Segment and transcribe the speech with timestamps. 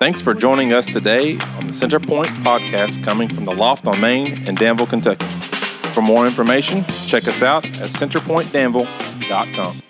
[0.00, 4.46] Thanks for joining us today on the Centerpoint podcast coming from the Loft on Main
[4.46, 5.26] in Danville, Kentucky.
[5.92, 9.82] For more information, check us out at centerpointdanville.com.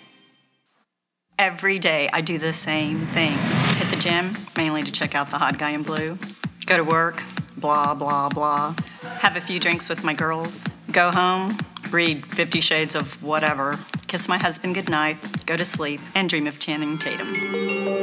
[1.39, 3.37] Every day I do the same thing
[3.77, 6.17] hit the gym, mainly to check out the hot guy in blue,
[6.65, 7.23] go to work,
[7.55, 8.75] blah, blah, blah,
[9.19, 11.57] have a few drinks with my girls, go home,
[11.89, 16.59] read Fifty Shades of whatever, kiss my husband goodnight, go to sleep, and dream of
[16.59, 18.00] Channing Tatum.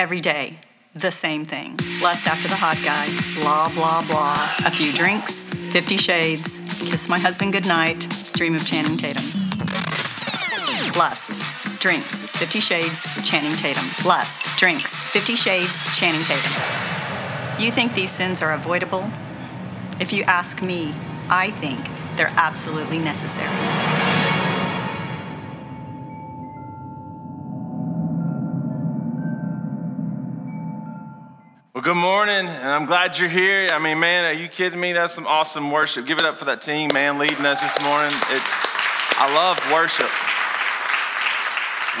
[0.00, 0.58] Every day,
[0.94, 1.76] the same thing.
[2.02, 3.06] Lust after the hot guy,
[3.42, 4.48] blah, blah, blah.
[4.66, 9.22] A few drinks, 50 shades, kiss my husband goodnight, dream of Channing Tatum.
[10.96, 11.32] Lust,
[11.80, 13.84] drinks, 50 shades, Channing Tatum.
[14.08, 16.62] Lust, drinks, 50 shades, Channing Tatum.
[17.62, 19.04] You think these sins are avoidable?
[20.00, 20.94] If you ask me,
[21.28, 21.78] I think
[22.16, 23.89] they're absolutely necessary.
[31.72, 33.68] Well, good morning, and I'm glad you're here.
[33.72, 34.92] I mean, man, are you kidding me?
[34.92, 36.04] That's some awesome worship.
[36.04, 38.10] Give it up for that team, man, leading us this morning.
[38.10, 38.42] It,
[39.16, 40.10] I love worship.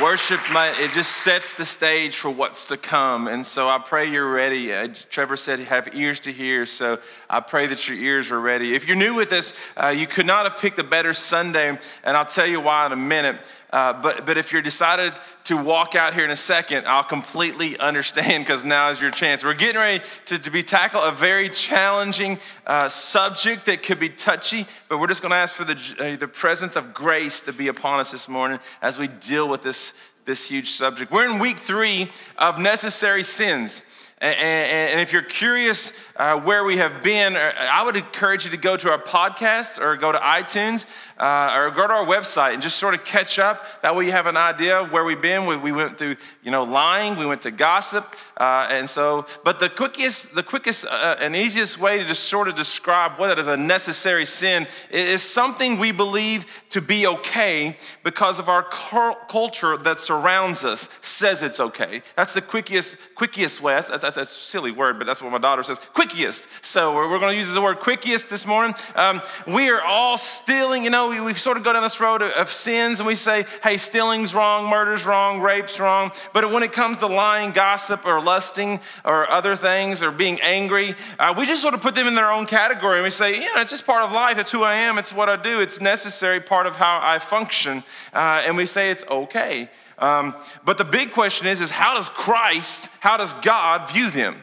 [0.02, 3.28] Worship, my, it just sets the stage for what's to come.
[3.28, 4.72] And so I pray you're ready.
[4.72, 6.98] Uh, Trevor said have ears to hear, so
[7.30, 8.74] I pray that your ears are ready.
[8.74, 12.16] If you're new with us, uh, you could not have picked a better Sunday, and
[12.16, 13.38] I'll tell you why in a minute.
[13.72, 15.12] Uh, but, but if you're decided
[15.44, 19.44] to walk out here in a second, I'll completely understand because now is your chance.
[19.44, 24.08] We're getting ready to, to be tackle a very challenging uh, subject that could be
[24.08, 27.52] touchy, but we're just going to ask for the, uh, the presence of grace to
[27.52, 29.92] be upon us this morning as we deal with this,
[30.24, 31.12] this huge subject.
[31.12, 33.84] We're in week three of necessary sins.
[34.20, 38.58] And, if you're curious uh, where we have been, uh, I would encourage you to
[38.58, 40.84] go to our podcast or go to iTunes
[41.18, 43.64] uh, or go to our website and just sort of catch up.
[43.80, 45.46] That way you have an idea of where we've been.
[45.46, 48.14] We, we went through, you know, lying, we went to gossip.
[48.36, 53.18] And so, but the quickest, the quickest and easiest way to just sort of describe
[53.18, 58.64] what is a necessary sin is something we believe to be okay because of our
[58.64, 62.02] culture that surrounds us says it's okay.
[62.16, 63.80] That's the quickest, quickest way.
[63.88, 65.78] That's, that's, a silly word, but that's what my daughter says.
[65.78, 66.48] Quickest.
[66.62, 68.74] So we're, we're going to use the word quickest this morning.
[68.96, 72.22] Um, we are all stealing, you know, we, we sort of go down this road
[72.22, 76.12] of, of sins and we say, hey, stealing's wrong, murder's wrong, rape's wrong.
[76.32, 80.94] But when it comes to lying, gossip, or lusting, or other things, or being angry,
[81.18, 83.60] uh, we just sort of put them in their own category and we say, yeah,
[83.60, 84.38] it's just part of life.
[84.38, 84.98] It's who I am.
[84.98, 85.60] It's what I do.
[85.60, 87.84] It's necessary part of how I function.
[88.12, 89.68] Uh, and we say it's okay.
[90.00, 90.34] Um,
[90.64, 94.42] but the big question is, is how does Christ, how does God view them?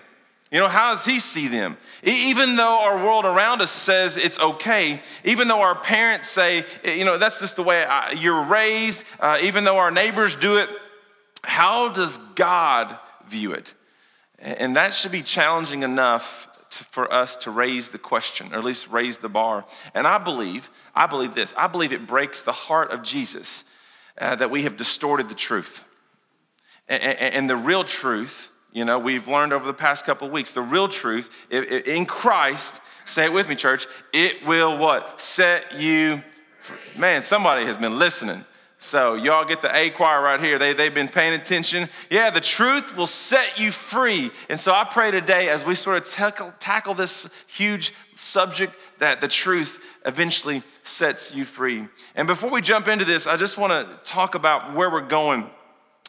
[0.51, 1.75] You know, how does he see them?
[2.03, 7.03] Even though our world around us says it's okay, even though our parents say, you
[7.03, 10.69] know, that's just the way I, you're raised, uh, even though our neighbors do it,
[11.43, 12.97] how does God
[13.27, 13.73] view it?
[14.39, 18.63] And that should be challenging enough to, for us to raise the question, or at
[18.63, 19.65] least raise the bar.
[19.93, 23.65] And I believe, I believe this, I believe it breaks the heart of Jesus
[24.19, 25.83] uh, that we have distorted the truth.
[26.87, 30.61] and, and, the real truth you know, we've learned over the past couple weeks the
[30.61, 35.19] real truth in Christ, say it with me, church, it will what?
[35.19, 36.21] Set you
[36.59, 36.77] free.
[36.95, 38.45] Man, somebody has been listening.
[38.79, 40.59] So, y'all get the A choir right here.
[40.59, 41.89] They, they've been paying attention.
[42.11, 44.29] Yeah, the truth will set you free.
[44.49, 49.19] And so, I pray today as we sort of tackle, tackle this huge subject that
[49.19, 51.87] the truth eventually sets you free.
[52.15, 55.49] And before we jump into this, I just want to talk about where we're going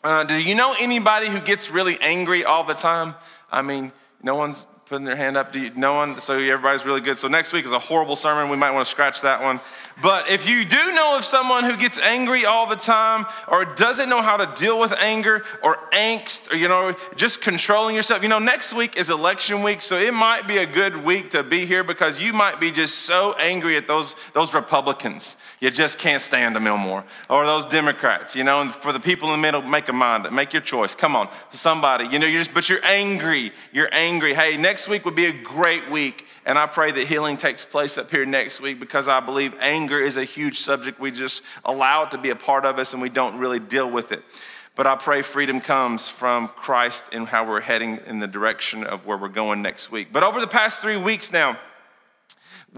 [0.04, 3.14] uh, do you know anybody who gets really angry all the time?
[3.50, 3.92] I mean,
[4.22, 5.54] no one's putting their hand up.
[5.54, 7.18] You, no one, so everybody's really good.
[7.18, 8.50] So next week is a horrible sermon.
[8.50, 9.60] We might want to scratch that one.
[10.00, 14.08] But if you do know of someone who gets angry all the time or doesn't
[14.08, 18.28] know how to deal with anger or angst or, you know, just controlling yourself, you
[18.28, 19.82] know, next week is election week.
[19.82, 22.98] So it might be a good week to be here because you might be just
[22.98, 25.36] so angry at those, those Republicans.
[25.60, 27.04] You just can't stand them no more.
[27.28, 30.30] Or those Democrats, you know, and for the people in the middle, make a mind,
[30.30, 30.94] make your choice.
[30.94, 33.50] Come on, somebody, you know, you're just, but you're angry.
[33.72, 34.32] You're angry.
[34.32, 36.26] Hey, next week would be a great week.
[36.44, 39.98] And I pray that healing takes place up here next week because I believe anger
[39.98, 41.00] is a huge subject.
[41.00, 43.90] We just allow it to be a part of us and we don't really deal
[43.90, 44.22] with it.
[44.76, 49.06] But I pray freedom comes from Christ and how we're heading in the direction of
[49.06, 50.08] where we're going next week.
[50.12, 51.58] But over the past three weeks now,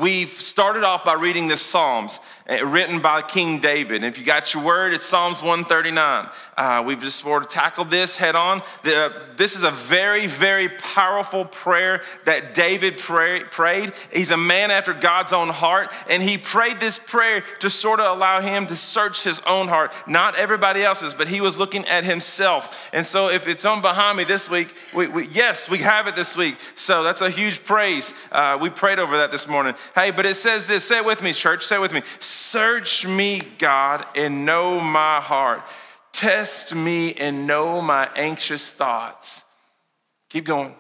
[0.01, 2.21] We've started off by reading the Psalms
[2.51, 3.97] uh, written by King David.
[3.97, 6.29] And if you got your word, it's Psalms 139.
[6.57, 8.63] Uh, we've just sort of tackled this head on.
[8.83, 13.93] The, uh, this is a very, very powerful prayer that David pray, prayed.
[14.13, 18.17] He's a man after God's own heart, and he prayed this prayer to sort of
[18.17, 22.05] allow him to search his own heart, not everybody else's, but he was looking at
[22.05, 22.89] himself.
[22.93, 26.17] And so if it's on behind me this week, we, we, yes, we have it
[26.17, 26.57] this week.
[26.75, 28.13] So that's a huge praise.
[28.33, 29.75] Uh, we prayed over that this morning.
[29.95, 32.03] Hey, but it says this say it with me, church, say it with me.
[32.19, 35.63] Search me, God, and know my heart.
[36.13, 39.45] Test me and know my anxious thoughts.
[40.29, 40.75] Keep going.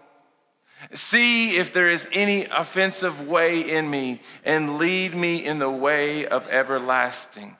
[0.93, 6.27] See if there is any offensive way in me and lead me in the way
[6.27, 7.57] of everlasting.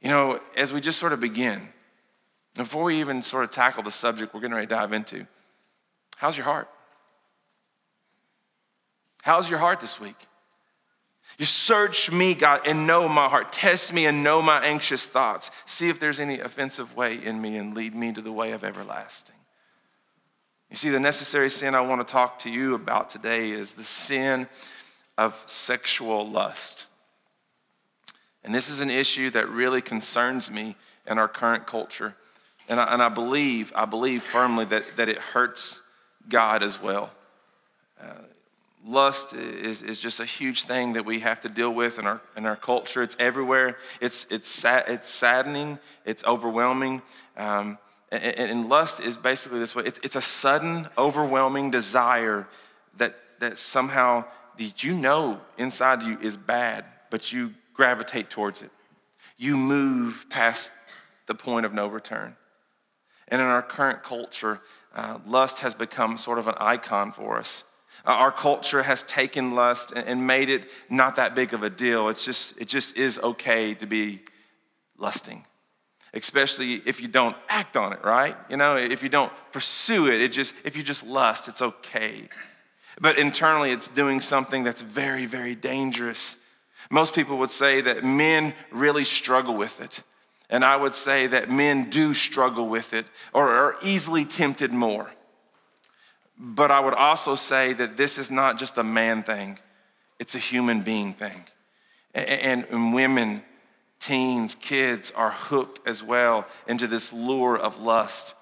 [0.00, 1.68] You know, as we just sort of begin,
[2.54, 5.26] before we even sort of tackle the subject we're getting ready to dive into,
[6.16, 6.68] how's your heart?
[9.22, 10.16] How's your heart this week?
[11.38, 13.52] You search me, God, and know my heart.
[13.52, 15.50] Test me and know my anxious thoughts.
[15.64, 18.64] See if there's any offensive way in me and lead me to the way of
[18.64, 19.36] everlasting.
[20.70, 23.84] You see, the necessary sin I want to talk to you about today is the
[23.84, 24.48] sin
[25.18, 26.86] of sexual lust.
[28.44, 30.76] And this is an issue that really concerns me
[31.06, 32.14] in our current culture.
[32.68, 35.82] And I, and I believe, I believe firmly that, that it hurts
[36.28, 37.10] God as well.
[38.00, 38.14] Uh,
[38.84, 42.20] lust is, is just a huge thing that we have to deal with in our,
[42.36, 43.02] in our culture.
[43.02, 43.76] It's everywhere.
[44.00, 45.78] It's, it's, sad, it's saddening.
[46.04, 47.02] It's overwhelming.
[47.36, 47.78] Um,
[48.10, 49.84] and, and, lust is basically this way.
[49.86, 52.46] It's, it's a sudden, overwhelming desire
[52.98, 54.24] that, that somehow
[54.58, 58.70] that you know inside you is bad, but you gravitate towards it.
[59.38, 60.72] You move past
[61.26, 62.36] the point of no return.
[63.28, 64.60] And in our current culture,
[64.94, 67.64] uh, lust has become sort of an icon for us.
[68.04, 72.08] Uh, our culture has taken lust and made it not that big of a deal.
[72.08, 74.20] It's just, it just is okay to be
[74.98, 75.44] lusting,
[76.12, 78.36] especially if you don't act on it, right?
[78.48, 82.28] You know, if you don't pursue it, it just, if you just lust, it's okay.
[83.00, 86.36] But internally, it's doing something that's very, very dangerous.
[86.90, 90.02] Most people would say that men really struggle with it.
[90.50, 95.10] And I would say that men do struggle with it or are easily tempted more.
[96.44, 99.60] But I would also say that this is not just a man thing,
[100.18, 101.44] it's a human being thing.
[102.14, 103.42] And, women,
[104.00, 108.34] teens, kids are hooked as well into this lure of lust.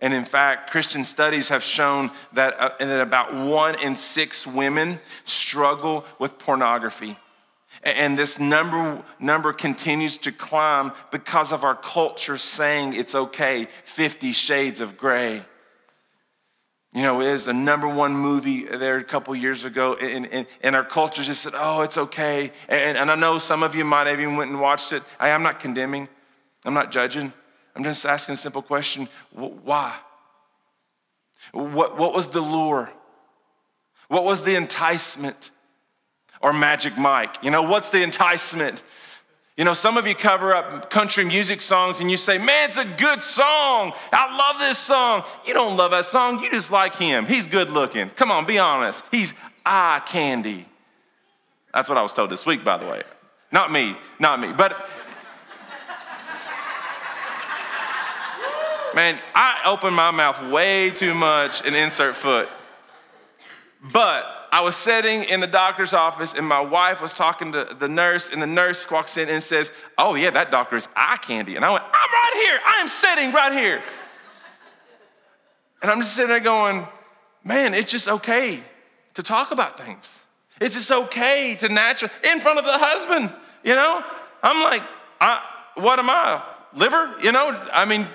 [0.00, 4.98] And in fact, Christian studies have shown that, uh, that about one in six women
[5.24, 7.16] struggle with pornography.
[7.82, 14.32] And this number, number continues to climb because of our culture saying it's okay 50
[14.32, 15.42] shades of gray.
[16.96, 20.46] You know, it was a number one movie there a couple years ago, and, and,
[20.62, 22.52] and, our culture just said, oh, it's okay.
[22.70, 25.02] And, and I know some of you might have even went and watched it.
[25.20, 26.08] I, am not condemning,
[26.64, 27.34] I'm not judging.
[27.74, 29.94] I'm just asking a simple question why?
[31.52, 32.90] What, what was the lure?
[34.08, 35.50] What was the enticement?
[36.40, 37.36] Or Magic Mike?
[37.42, 38.82] You know, what's the enticement?
[39.56, 42.76] You know, some of you cover up country music songs and you say, man, it's
[42.76, 43.92] a good song.
[44.12, 45.24] I love this song.
[45.46, 47.24] You don't love that song, you just like him.
[47.24, 48.10] He's good looking.
[48.10, 49.02] Come on, be honest.
[49.10, 49.32] He's
[49.64, 50.66] eye candy.
[51.72, 53.02] That's what I was told this week, by the way.
[53.50, 54.52] Not me, not me.
[54.52, 54.90] But,
[58.94, 62.50] man, I open my mouth way too much and insert foot.
[63.90, 67.88] But I was sitting in the doctor's office and my wife was talking to the
[67.88, 71.56] nurse, and the nurse walks in and says, Oh, yeah, that doctor is eye candy.
[71.56, 72.60] And I went, I'm right here.
[72.64, 73.82] I am sitting right here.
[75.82, 76.86] And I'm just sitting there going,
[77.44, 78.60] Man, it's just okay
[79.14, 80.24] to talk about things.
[80.60, 83.32] It's just okay to natural in front of the husband,
[83.62, 84.02] you know?
[84.42, 84.82] I'm like,
[85.20, 85.42] I,
[85.76, 86.42] what am I?
[86.74, 87.14] Liver?
[87.22, 88.06] You know, I mean,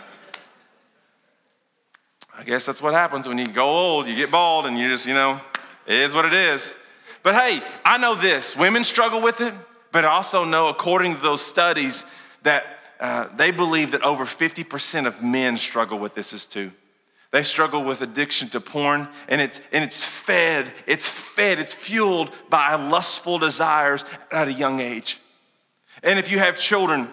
[2.38, 5.06] I guess that's what happens when you go old, you get bald, and you just,
[5.06, 5.40] you know,
[5.92, 6.74] it is what it is.
[7.22, 9.54] But hey, I know this women struggle with it,
[9.92, 12.06] but I also know, according to those studies,
[12.44, 12.66] that
[13.00, 16.72] uh, they believe that over 50% of men struggle with this as too.
[17.32, 22.32] They struggle with addiction to porn, and it's, and it's fed, it's fed, it's fueled
[22.50, 25.20] by lustful desires at a young age.
[26.04, 27.10] And if you have children,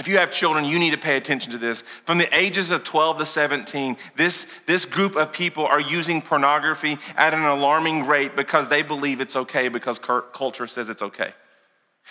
[0.00, 1.82] if you have children, you need to pay attention to this.
[1.82, 6.98] From the ages of 12 to 17, this, this group of people are using pornography
[7.16, 11.32] at an alarming rate because they believe it's okay because culture says it's okay.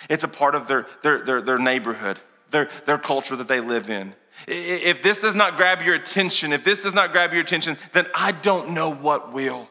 [0.08, 2.18] It's a part of their, their, their, their neighborhood,
[2.50, 4.14] their, their culture that they live in.
[4.48, 8.06] If this does not grab your attention, if this does not grab your attention, then
[8.14, 9.68] I don't know what will.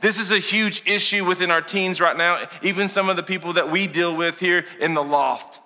[0.00, 3.52] This is a huge issue within our teens right now, even some of the people
[3.52, 5.60] that we deal with here in the loft.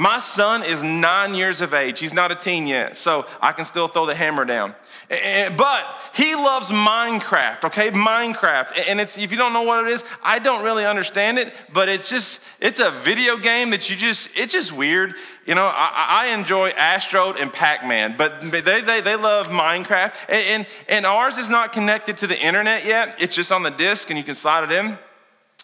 [0.00, 1.98] My son is nine years of age.
[1.98, 4.76] He's not a teen yet, so I can still throw the hammer down.
[5.08, 7.90] But he loves Minecraft, okay?
[7.90, 8.80] Minecraft.
[8.88, 11.88] And it's if you don't know what it is, I don't really understand it, but
[11.88, 15.16] it's just it's a video game that you just it's just weird.
[15.46, 20.14] You know, I, I enjoy Astro and Pac-Man, but they, they, they love Minecraft.
[20.28, 23.16] And, and, and ours is not connected to the internet yet.
[23.18, 24.96] It's just on the disk and you can slide it in.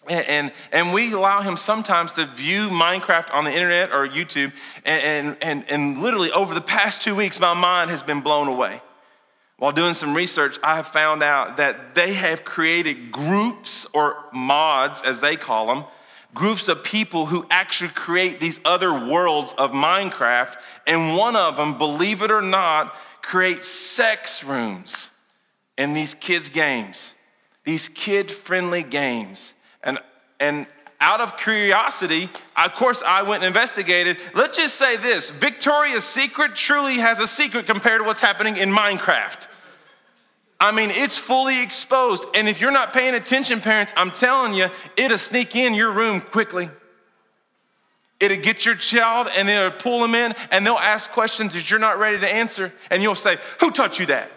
[0.07, 4.53] And, and, we allow him sometimes to view Minecraft on the internet or YouTube.
[4.85, 8.81] And, and, and literally, over the past two weeks, my mind has been blown away.
[9.57, 15.01] While doing some research, I have found out that they have created groups or mods,
[15.01, 15.85] as they call them,
[16.35, 20.55] groups of people who actually create these other worlds of Minecraft.
[20.85, 25.09] And one of them, believe it or not, creates sex rooms
[25.77, 27.15] in these kids' games,
[27.63, 29.54] these kid friendly games.
[30.39, 30.67] And,
[31.01, 34.17] out of curiosity, of course, I went and investigated.
[34.33, 38.69] Let's just say this Victoria's Secret truly has a secret compared to what's happening in
[38.69, 39.47] Minecraft.
[40.59, 42.25] I mean, it's fully exposed.
[42.33, 46.21] And if you're not paying attention, parents, I'm telling you, it'll sneak in your room
[46.21, 46.69] quickly.
[48.21, 51.79] It'll get your child and it'll pull them in and they'll ask questions that you're
[51.79, 52.71] not ready to answer.
[52.89, 54.31] And you'll say, Who taught you that?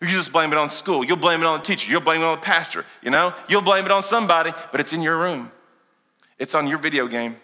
[0.00, 1.04] You just blame it on school.
[1.04, 1.90] You'll blame it on the teacher.
[1.90, 2.84] You'll blame it on the pastor.
[3.02, 5.50] You know, you'll blame it on somebody, but it's in your room.
[6.38, 7.36] It's on your video game.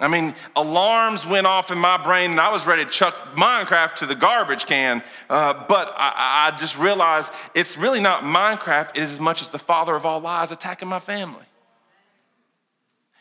[0.00, 3.96] I mean, alarms went off in my brain, and I was ready to chuck Minecraft
[3.96, 5.02] to the garbage can.
[5.28, 9.50] Uh, but I, I just realized it's really not Minecraft, it is as much as
[9.50, 11.44] the father of all lies attacking my family.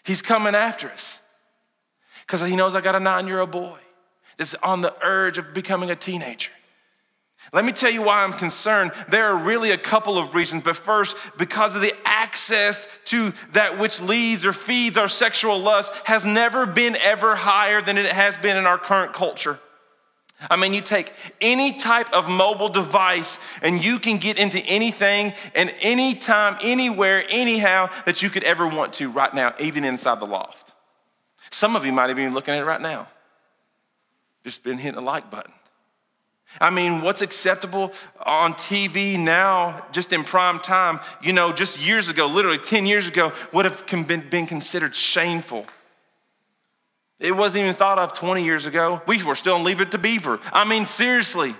[0.03, 1.19] He's coming after us
[2.21, 3.79] because he knows I got a nine year old boy
[4.37, 6.51] that's on the urge of becoming a teenager.
[7.53, 8.91] Let me tell you why I'm concerned.
[9.09, 13.79] There are really a couple of reasons, but first, because of the access to that
[13.79, 18.35] which leads or feeds our sexual lust has never been ever higher than it has
[18.37, 19.59] been in our current culture.
[20.51, 25.33] I mean, you take any type of mobile device and you can get into anything
[25.55, 30.27] and anytime, anywhere, anyhow that you could ever want to right now, even inside the
[30.27, 30.73] loft.
[31.49, 33.07] Some of you might have been looking at it right now.
[34.43, 35.53] Just been hitting a like button.
[36.59, 37.91] I mean, what's acceptable
[38.25, 43.07] on TV now, just in prime time, you know, just years ago, literally 10 years
[43.07, 45.65] ago, would have been considered shameful.
[47.19, 49.01] It wasn't even thought of 20 years ago.
[49.07, 50.39] We were still in Leave It to Beaver.
[50.53, 51.55] I mean, seriously.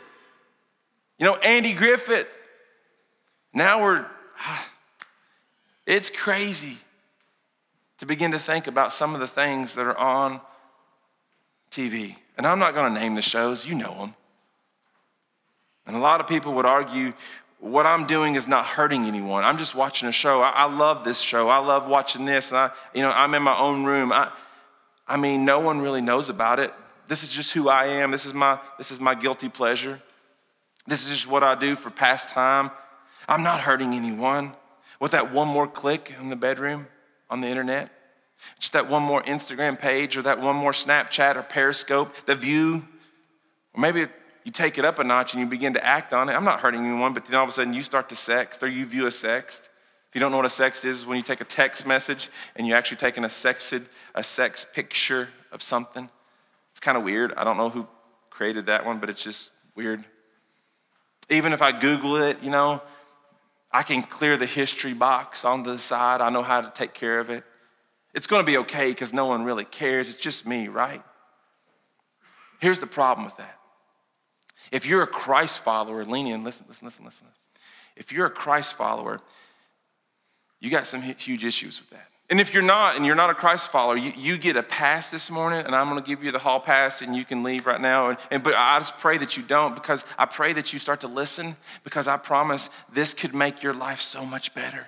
[1.17, 2.27] You know, Andy Griffith.
[3.53, 4.06] Now we're,
[5.86, 6.77] it's crazy
[7.98, 10.39] to begin to think about some of the things that are on
[11.72, 12.15] TV.
[12.38, 14.13] And I'm not going to name the shows, you know them.
[15.88, 17.13] And a lot of people would argue
[17.60, 19.44] what I'm doing is not hurting anyone.
[19.44, 20.41] I'm just watching a show.
[20.41, 21.50] I, I, love this show.
[21.50, 22.51] I love watching this.
[22.51, 24.12] And I, you know, I'm in my own room.
[24.12, 24.32] I,
[25.08, 26.72] I mean, no one really knows about it.
[27.08, 28.12] This is just who I am.
[28.12, 30.00] This is my, this is my guilty pleasure.
[30.86, 32.70] This is just what I do for pastime.
[33.27, 34.53] I'm not hurting anyone.
[35.00, 36.88] With that one more click in the bedroom
[37.29, 37.91] on the internet,
[38.60, 42.88] just that one more Instagram page or that one more Snapchat or Periscope, the view,
[43.74, 44.08] or maybe
[44.48, 46.32] you take it up a notch and you begin to act on it.
[46.32, 48.68] I'm not hurting anyone, but then all of a sudden you start to sext or
[48.68, 49.68] you view a sext.
[50.08, 52.66] If you don't know what a sext is, when you take a text message and
[52.66, 53.74] you're actually taking a sexed,
[54.16, 56.10] a sex picture of something.
[56.72, 57.34] It's kind of weird.
[57.36, 57.88] I don't know who
[58.30, 60.06] created that one, but it's just weird.
[61.30, 62.82] Even if I Google it, you know,
[63.70, 66.22] I can clear the history box on the side.
[66.22, 67.44] I know how to take care of it.
[68.13, 70.08] It's going to be okay because no one really cares.
[70.08, 71.04] It's just me, right?
[72.62, 73.57] Here's the problem with that
[74.71, 77.27] if you're a Christ follower, lean in, listen, listen, listen, listen.
[77.95, 79.19] If you're a Christ follower,
[80.59, 82.07] you got some huge issues with that.
[82.29, 85.12] And if you're not, and you're not a Christ follower, you, you get a pass
[85.12, 87.65] this morning, and I'm going to give you the hall pass, and you can leave
[87.65, 88.09] right now.
[88.09, 91.01] And, and, but I just pray that you don't, because I pray that you start
[91.01, 91.55] to listen,
[91.86, 94.88] because I promise this could make your life so much better.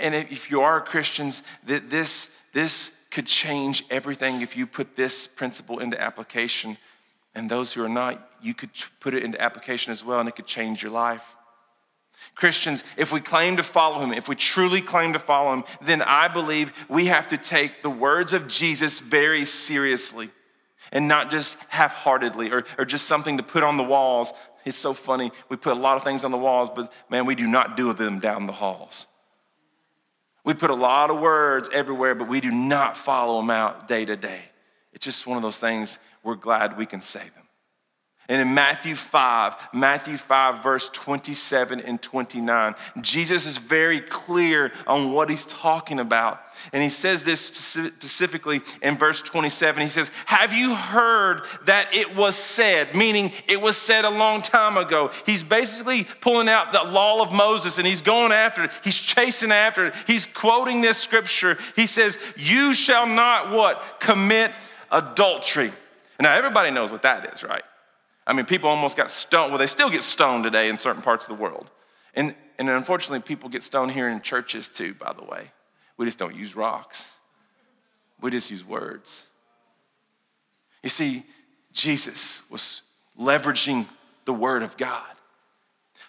[0.00, 5.26] And if you are Christians, that this, this could change everything if you put this
[5.26, 6.76] principle into application
[7.38, 10.34] and those who are not, you could put it into application as well, and it
[10.34, 11.36] could change your life.
[12.34, 16.02] Christians, if we claim to follow him, if we truly claim to follow him, then
[16.02, 20.30] I believe we have to take the words of Jesus very seriously
[20.90, 24.32] and not just half heartedly or, or just something to put on the walls.
[24.64, 25.30] It's so funny.
[25.48, 27.92] We put a lot of things on the walls, but man, we do not do
[27.92, 29.06] them down the halls.
[30.44, 34.04] We put a lot of words everywhere, but we do not follow them out day
[34.04, 34.40] to day.
[34.92, 37.48] It's just one of those things we're glad we can say them.
[38.28, 45.14] And in Matthew 5, Matthew 5, verse 27 and 29, Jesus is very clear on
[45.14, 46.38] what he's talking about.
[46.74, 49.82] And he says this specifically in verse 27.
[49.82, 52.94] He says, Have you heard that it was said?
[52.94, 55.10] Meaning it was said a long time ago.
[55.24, 58.72] He's basically pulling out the law of Moses and he's going after it.
[58.84, 59.94] He's chasing after it.
[60.06, 61.56] He's quoting this scripture.
[61.76, 64.00] He says, You shall not what?
[64.00, 64.52] Commit
[64.90, 65.72] adultery.
[66.20, 67.62] Now, everybody knows what that is, right?
[68.26, 69.52] I mean, people almost got stoned.
[69.52, 71.70] Well, they still get stoned today in certain parts of the world.
[72.14, 75.52] And, and unfortunately, people get stoned here in churches too, by the way.
[75.96, 77.08] We just don't use rocks,
[78.20, 79.26] we just use words.
[80.82, 81.24] You see,
[81.72, 82.82] Jesus was
[83.20, 83.86] leveraging
[84.24, 85.02] the Word of God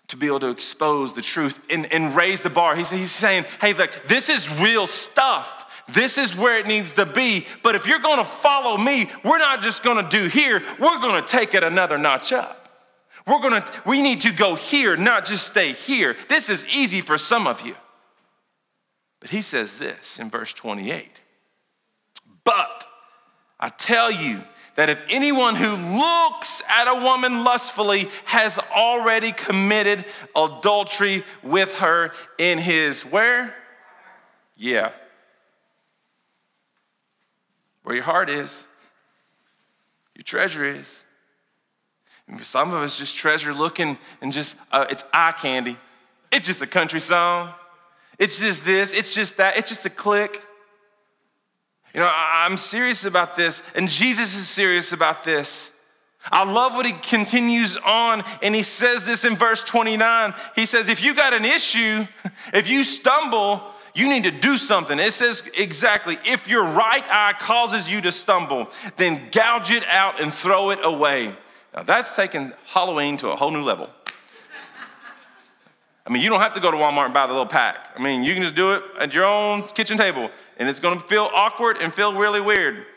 [0.07, 2.75] to be able to expose the truth and, and raise the bar.
[2.75, 5.58] He's, he's saying, hey, look, this is real stuff.
[5.93, 7.45] This is where it needs to be.
[7.63, 10.99] But if you're going to follow me, we're not just going to do here, we're
[10.99, 12.59] going to take it another notch up.
[13.27, 16.15] We're going to we need to go here, not just stay here.
[16.29, 17.75] This is easy for some of you.
[19.19, 21.09] But he says this in verse 28.
[22.43, 22.87] But
[23.59, 24.41] I tell you
[24.75, 30.05] that if anyone who looks at a woman lustfully has already committed
[30.35, 33.53] adultery with her in his where?
[34.55, 34.91] Yeah,
[37.83, 38.65] where your heart is,
[40.15, 41.03] your treasure is.
[42.27, 45.77] And some of us just treasure looking and just, uh, it's eye candy.
[46.31, 47.53] It's just a country song.
[48.19, 50.43] It's just this, it's just that, it's just a click.
[51.93, 55.71] You know, I'm serious about this, and Jesus is serious about this.
[56.31, 60.33] I love what he continues on, and he says this in verse 29.
[60.55, 62.05] He says, If you got an issue,
[62.53, 63.63] if you stumble,
[63.99, 64.97] you need to do something.
[64.99, 70.21] It says exactly if your right eye causes you to stumble, then gouge it out
[70.21, 71.35] and throw it away.
[71.75, 73.89] Now that's taking Halloween to a whole new level.
[76.07, 77.89] I mean, you don't have to go to Walmart and buy the little pack.
[77.95, 80.99] I mean, you can just do it at your own kitchen table, and it's gonna
[80.99, 82.87] feel awkward and feel really weird.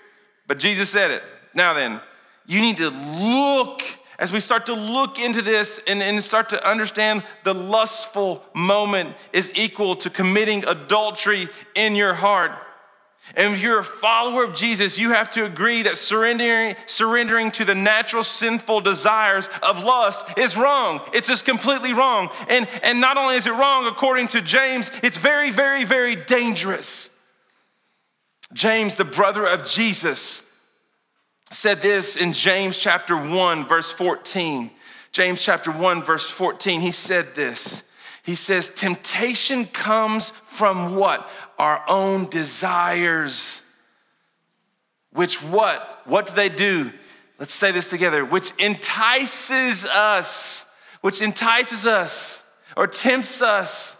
[0.46, 1.22] But Jesus said it.
[1.54, 2.00] Now then,
[2.46, 3.82] you need to look
[4.18, 9.14] as we start to look into this and, and start to understand the lustful moment
[9.32, 12.52] is equal to committing adultery in your heart.
[13.36, 17.64] And if you're a follower of Jesus, you have to agree that surrendering, surrendering to
[17.64, 21.00] the natural sinful desires of lust is wrong.
[21.14, 22.30] It's just completely wrong.
[22.48, 27.10] And, and not only is it wrong, according to James, it's very, very, very dangerous.
[28.52, 30.42] James, the brother of Jesus,
[31.52, 34.70] said this in James chapter 1, verse 14.
[35.12, 37.82] James chapter 1, verse 14, he said this.
[38.22, 41.28] He says, Temptation comes from what?
[41.58, 43.62] Our own desires.
[45.12, 46.02] Which what?
[46.06, 46.90] What do they do?
[47.38, 48.24] Let's say this together.
[48.24, 50.66] Which entices us,
[51.00, 52.42] which entices us
[52.76, 53.96] or tempts us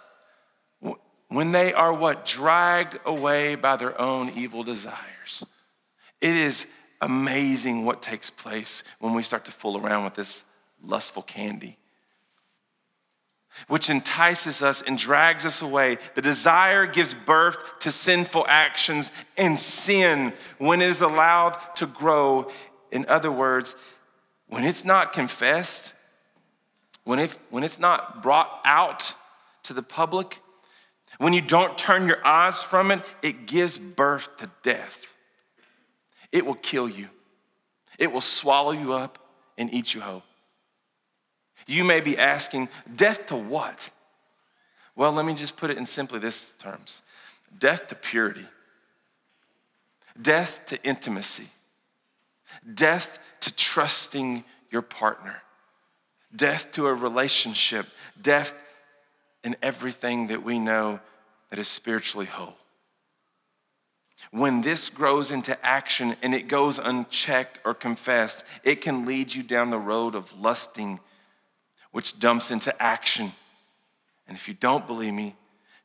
[1.28, 2.24] when they are what?
[2.24, 5.44] Dragged away by their own evil desires.
[6.20, 6.66] It is
[7.02, 10.44] amazing what takes place when we start to fool around with this
[10.82, 11.76] lustful candy,
[13.68, 15.98] which entices us and drags us away.
[16.14, 22.50] The desire gives birth to sinful actions, and sin, when it is allowed to grow,
[22.90, 23.76] in other words,
[24.46, 25.92] when it's not confessed,
[27.04, 29.12] when, it, when it's not brought out
[29.64, 30.40] to the public,
[31.18, 35.11] when you don't turn your eyes from it, it gives birth to death
[36.32, 37.08] it will kill you.
[37.98, 39.18] It will swallow you up
[39.58, 40.22] and eat you whole.
[41.66, 43.90] You may be asking, death to what?
[44.96, 47.02] Well, let me just put it in simply this terms
[47.58, 48.46] death to purity,
[50.20, 51.48] death to intimacy,
[52.74, 55.42] death to trusting your partner,
[56.34, 57.86] death to a relationship,
[58.20, 58.54] death
[59.44, 61.00] in everything that we know
[61.50, 62.56] that is spiritually whole.
[64.30, 69.42] When this grows into action and it goes unchecked or confessed, it can lead you
[69.42, 71.00] down the road of lusting,
[71.90, 73.32] which dumps into action.
[74.26, 75.36] And if you don't believe me,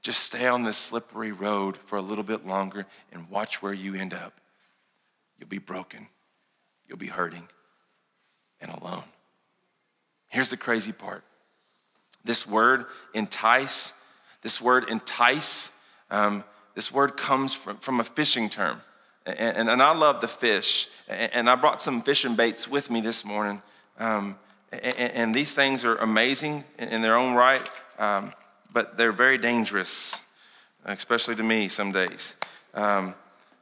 [0.02, 3.96] just stay on this slippery road for a little bit longer and watch where you
[3.96, 4.40] end up.
[5.40, 6.08] You'll be broken,
[6.88, 7.48] you'll be hurting,
[8.62, 9.04] and alone.
[10.30, 11.24] Here's the crazy part
[12.24, 13.94] this word entice,
[14.42, 15.72] this word entice,
[16.10, 16.44] um,
[16.78, 18.80] this word comes from, from a fishing term.
[19.26, 20.88] And, and, and I love the fish.
[21.08, 23.64] And, and, I brought some fishing baits with me this morning.
[23.98, 24.38] Um,
[24.72, 28.32] and, these things are amazing in, in their own right, um,
[28.74, 30.22] but they're very dangerous,
[30.86, 32.36] especially to me some days.
[32.76, 33.16] Um,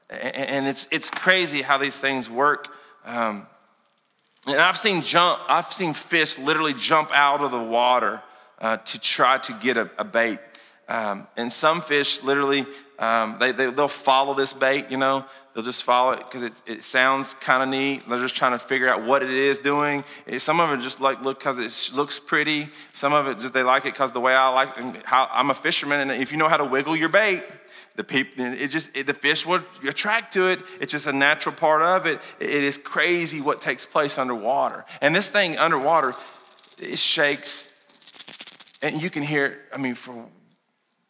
[0.09, 2.67] and it's, it's crazy how these things work.
[3.05, 3.47] Um,
[4.45, 8.21] And I've seen jump, I've seen fish literally jump out of the water
[8.59, 10.39] uh, to try to get a, a bait.
[10.87, 12.65] Um, and some fish literally,
[12.99, 16.61] um, they, they, will follow this bait, you know, they'll just follow it because it,
[16.65, 18.07] it sounds kind of neat.
[18.07, 20.03] They're just trying to figure out what it is doing.
[20.37, 22.69] Some of it just like look because it looks pretty.
[22.93, 25.53] Some of it just they like it because the way I like how I'm a
[25.53, 27.43] fisherman, and if you know how to wiggle your bait,
[27.95, 30.59] the people, it just it, the fish will attract to it.
[30.79, 32.21] It's just a natural part of it.
[32.39, 36.13] It is crazy what takes place underwater, and this thing underwater,
[36.79, 39.57] it shakes, and you can hear it.
[39.73, 40.25] I mean, for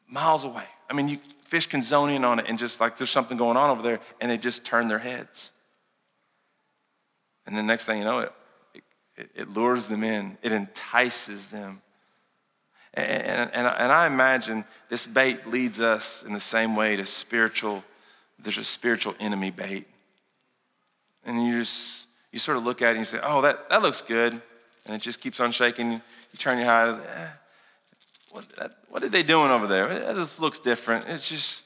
[0.07, 0.65] miles away.
[0.89, 3.57] I mean, you, fish can zone in on it and just like there's something going
[3.57, 5.51] on over there, and they just turn their heads.
[7.45, 8.33] And the next thing you know, it,
[9.15, 11.81] it, it lures them in, it entices them.
[12.93, 17.05] And, and, and, and I imagine this bait leads us in the same way to
[17.05, 17.83] spiritual,
[18.39, 19.85] there's a spiritual enemy bait.
[21.23, 23.81] And you just, you sort of look at it and you say, oh, that, that
[23.81, 24.33] looks good.
[24.33, 25.91] And it just keeps on shaking.
[25.91, 25.99] You
[26.37, 27.27] turn your eye, eh.
[28.35, 30.13] What, what are they doing over there?
[30.13, 31.05] This looks different.
[31.07, 31.63] It's just,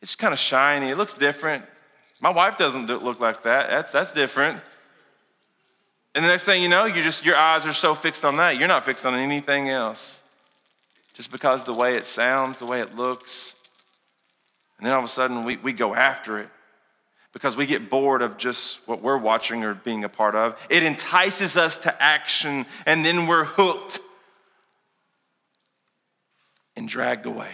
[0.00, 0.86] it's kind of shiny.
[0.86, 1.62] It looks different.
[2.20, 3.68] My wife doesn't look like that.
[3.68, 4.62] That's, that's different.
[6.14, 8.56] And the next thing you know, you just, your eyes are so fixed on that,
[8.56, 10.20] you're not fixed on anything else.
[11.12, 13.62] Just because the way it sounds, the way it looks.
[14.78, 16.48] And then all of a sudden, we, we go after it
[17.34, 20.56] because we get bored of just what we're watching or being a part of.
[20.70, 24.00] It entices us to action, and then we're hooked
[26.86, 27.50] and dragged away.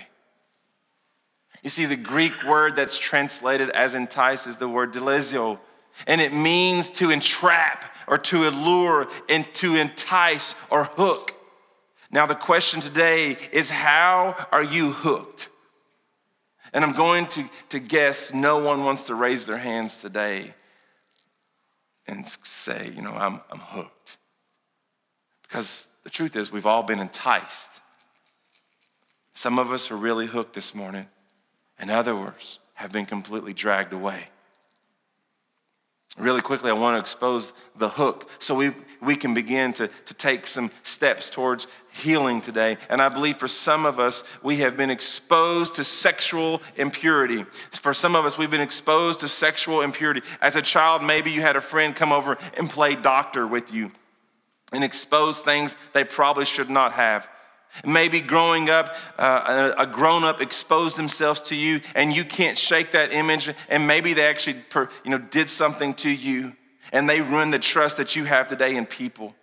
[1.63, 5.59] You see, the Greek word that's translated as entice is the word deleazo,
[6.07, 11.33] and it means to entrap or to allure and to entice or hook.
[12.11, 15.49] Now, the question today is how are you hooked?
[16.75, 20.53] And I'm going to, to guess no one wants to raise their hands today
[22.07, 24.19] and say, you know, I'm, I'm hooked.
[25.43, 27.82] Because the truth is, we've all been enticed.
[29.33, 31.07] Some of us are really hooked this morning,
[31.79, 34.29] and others have been completely dragged away.
[36.19, 40.15] Really quickly, I want to expose the hook so we, we can begin to, to
[40.15, 42.77] take some steps towards healing today.
[42.91, 47.45] And I believe for some of us, we have been exposed to sexual impurity.
[47.73, 50.21] For some of us, we've been exposed to sexual impurity.
[50.43, 53.91] As a child, maybe you had a friend come over and play doctor with you
[54.71, 57.27] and expose things they probably should not have.
[57.85, 62.91] Maybe growing up, uh, a grown up exposed themselves to you and you can't shake
[62.93, 64.63] that image, and maybe they actually
[65.05, 66.55] you know, did something to you
[66.93, 69.35] and they ruined the trust that you have today in people.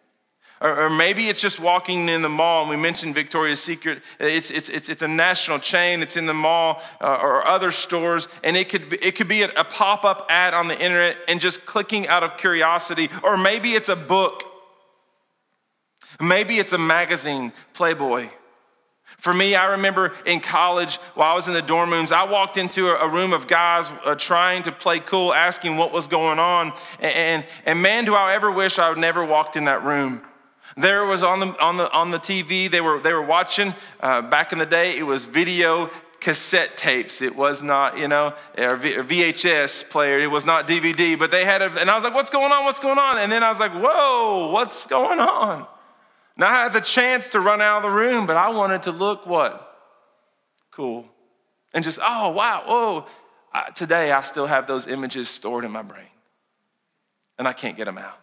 [0.62, 4.04] Or, or, maybe it's just walking in the mall, and we mentioned Victoria's Secret.
[4.20, 8.28] It's, it's, it's, it's a national chain, it's in the mall uh, or other stores,
[8.44, 11.18] and it could be, it could be a, a pop up ad on the internet
[11.30, 13.10] and just clicking out of curiosity.
[13.24, 14.44] Or maybe it's a book
[16.20, 18.30] Maybe it's a magazine, Playboy.
[19.18, 22.56] For me, I remember in college, while I was in the dorm rooms, I walked
[22.56, 26.72] into a, room of guys uh, trying to play cool, asking what was going on.
[27.02, 30.22] And, and, and man, do I ever wish I would never walked in that room.
[30.78, 34.22] There was on the, on the, on the TV, they were, they were watching, uh,
[34.22, 35.90] back in the day, it was video
[36.22, 37.22] cassette tapes.
[37.22, 40.20] It was not, you know, a VHS player.
[40.20, 42.64] It was not DVD, but they had a, and I was like, what's going on?
[42.64, 43.20] What's going on?
[43.20, 45.68] And then I was like, whoa, what's going on?
[46.40, 48.92] Now I had the chance to run out of the room, but I wanted to
[48.92, 49.78] look what?
[50.72, 51.06] Cool.
[51.74, 53.06] And just, oh, wow, whoa.
[53.52, 56.08] I, today I still have those images stored in my brain,
[57.38, 58.18] and I can't get them out.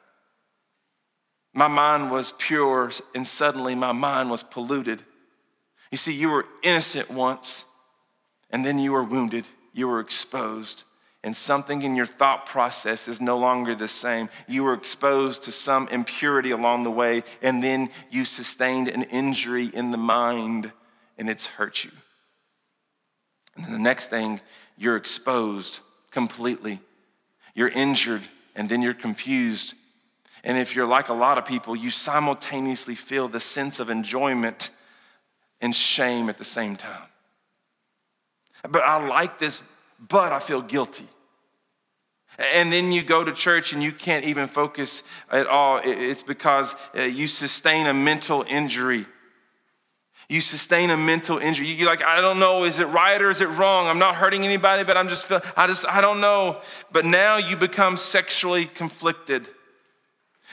[1.53, 5.03] My mind was pure, and suddenly my mind was polluted.
[5.91, 7.67] You see, you were innocent once,
[8.51, 10.85] and then you were wounded, you were exposed
[11.27, 14.31] and something in your thought process is no longer the same.
[14.47, 19.67] You were exposed to some impurity along the way, and then you sustained an injury
[19.67, 20.71] in the mind,
[21.19, 21.91] and it's hurt you.
[23.57, 24.41] And then the next thing,
[24.79, 25.81] you're exposed
[26.13, 26.79] completely.
[27.57, 28.23] You're injured,
[28.55, 29.75] and then you're confused.
[30.45, 34.71] And if you're like a lot of people, you simultaneously feel the sense of enjoyment
[35.61, 37.09] and shame at the same time.
[38.63, 39.65] But I like this,
[39.99, 41.09] but I feel guilty.
[42.39, 45.81] And then you go to church and you can't even focus at all.
[45.83, 49.07] It's because uh, you sustain a mental injury.
[50.29, 51.69] You sustain a mental injury.
[51.69, 53.87] You're like, I don't know, is it right or is it wrong?
[53.87, 56.61] I'm not hurting anybody, but I'm just feeling, I just, I don't know.
[56.91, 59.49] But now you become sexually conflicted,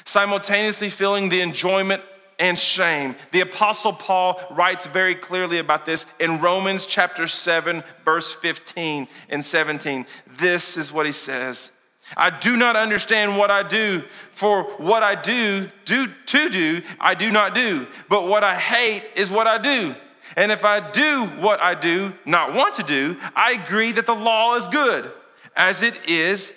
[0.05, 2.03] simultaneously feeling the enjoyment
[2.39, 3.15] and shame.
[3.31, 9.43] The Apostle Paul writes very clearly about this in Romans chapter 7, verse 15 and
[9.43, 10.05] 17.
[10.37, 11.72] This is what he says
[12.17, 17.15] I do not understand what I do, for what I do, do to do, I
[17.15, 17.87] do not do.
[18.09, 19.95] But what I hate is what I do.
[20.35, 24.15] And if I do what I do not want to do, I agree that the
[24.15, 25.11] law is good.
[25.55, 26.53] As it is,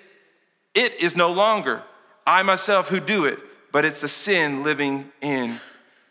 [0.75, 1.83] it is no longer
[2.27, 3.39] I myself who do it,
[3.73, 5.61] but it's the sin living in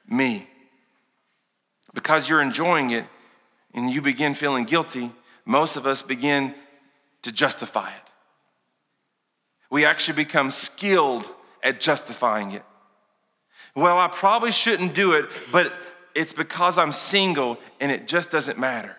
[0.07, 0.47] me.
[1.93, 3.05] Because you're enjoying it
[3.73, 5.11] and you begin feeling guilty,
[5.45, 6.55] most of us begin
[7.23, 8.04] to justify it.
[9.69, 11.29] We actually become skilled
[11.63, 12.63] at justifying it.
[13.75, 15.73] Well, I probably shouldn't do it, but
[16.13, 18.95] it's because I'm single and it just doesn't matter.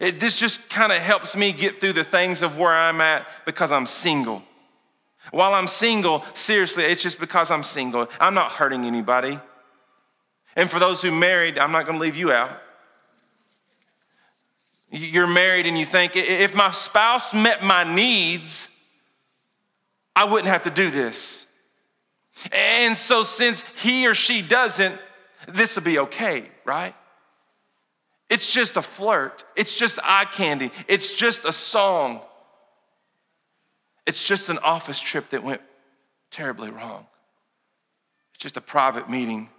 [0.00, 3.26] It, this just kind of helps me get through the things of where I'm at
[3.44, 4.42] because I'm single.
[5.30, 8.08] While I'm single, seriously, it's just because I'm single.
[8.18, 9.38] I'm not hurting anybody.
[10.56, 12.50] And for those who married, I'm not going to leave you out.
[14.90, 18.68] You're married and you think, if my spouse met my needs,
[20.14, 21.46] I wouldn't have to do this.
[22.50, 24.98] And so, since he or she doesn't,
[25.48, 26.94] this will be okay, right?
[28.30, 29.44] It's just a flirt.
[29.56, 30.70] It's just eye candy.
[30.88, 32.20] It's just a song.
[34.06, 35.60] It's just an office trip that went
[36.30, 37.06] terribly wrong.
[38.34, 39.50] It's just a private meeting.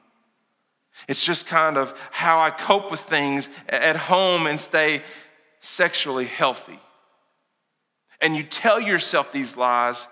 [1.07, 5.03] It's just kind of how I cope with things at home and stay
[5.59, 6.79] sexually healthy.
[8.21, 10.07] And you tell yourself these lies,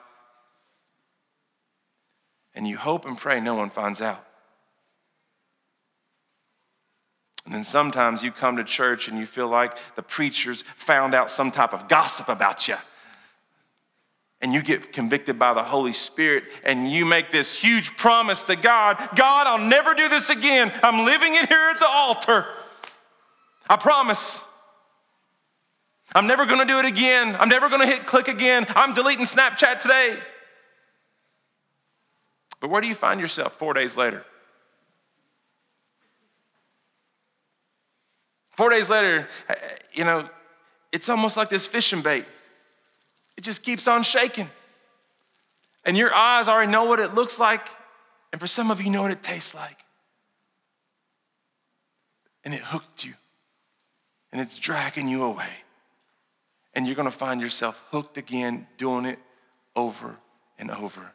[2.53, 4.25] and you hope and pray no one finds out.
[7.45, 11.29] And then sometimes you come to church and you feel like the preachers found out
[11.29, 12.75] some type of gossip about you.
[14.41, 18.55] And you get convicted by the Holy Spirit and you make this huge promise to
[18.55, 20.71] God God, I'll never do this again.
[20.83, 22.45] I'm living it here at the altar.
[23.69, 24.43] I promise.
[26.13, 27.35] I'm never gonna do it again.
[27.39, 28.65] I'm never gonna hit click again.
[28.69, 30.17] I'm deleting Snapchat today.
[32.61, 34.23] But where do you find yourself four days later?
[38.51, 39.55] Four days later, eh,
[39.91, 40.29] you know,
[40.91, 42.25] it's almost like this fishing bait.
[43.35, 44.49] It just keeps on shaking.
[45.83, 47.67] And your eyes already know what it looks like,
[48.31, 49.77] and for some of you, know what it tastes like.
[52.43, 53.15] And it hooked you,
[54.31, 55.49] and it's dragging you away.
[56.75, 59.17] And you're gonna find yourself hooked again, doing it
[59.75, 60.17] over
[60.59, 61.13] and over.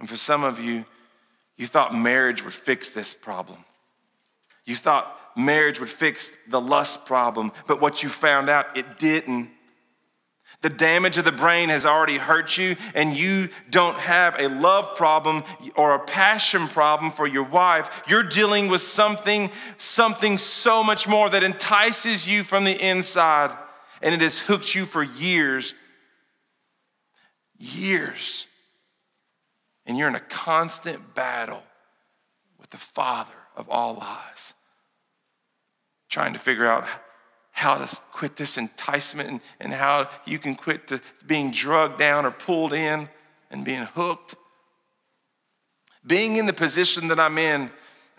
[0.00, 0.84] And for some of you,
[1.56, 3.58] you thought marriage would fix this problem.
[4.64, 9.50] You thought marriage would fix the lust problem, but what you found out, it didn't.
[10.62, 14.96] The damage of the brain has already hurt you, and you don't have a love
[14.96, 15.44] problem
[15.76, 18.02] or a passion problem for your wife.
[18.08, 23.56] You're dealing with something, something so much more that entices you from the inside,
[24.02, 25.74] and it has hooked you for years.
[27.58, 28.46] Years.
[29.90, 31.64] And you're in a constant battle
[32.60, 34.54] with the Father of all lies
[36.08, 36.86] trying to figure out
[37.50, 42.24] how to quit this enticement and, and how you can quit to being drugged down
[42.24, 43.08] or pulled in
[43.50, 44.36] and being hooked.
[46.06, 47.68] Being in the position that I'm in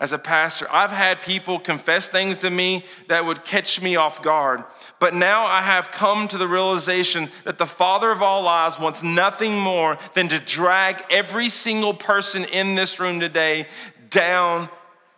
[0.02, 4.20] as a pastor, I've had people confess things to me that would catch me off
[4.20, 4.64] guard.
[4.98, 9.02] But now I have come to the realization that the Father of all lies wants
[9.02, 13.66] nothing more than to drag every single person in this room today
[14.10, 14.68] down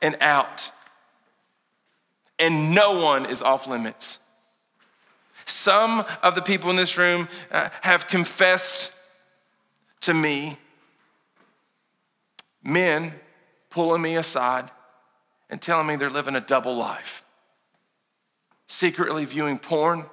[0.02, 0.70] and out
[2.38, 4.18] and no one is off limits.
[5.46, 8.92] Some of the people in this room uh, have confessed
[10.02, 10.58] to me,
[12.62, 13.14] men
[13.74, 14.70] pulling me aside
[15.50, 17.24] and telling me they're living a double life,
[18.66, 20.04] secretly viewing porn,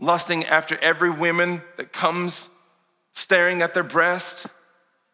[0.00, 2.48] lusting after every woman that comes,
[3.12, 4.46] staring at their breast,